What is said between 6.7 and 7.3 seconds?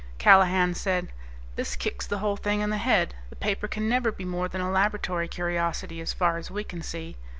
see.